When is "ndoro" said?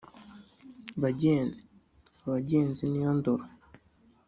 3.17-3.45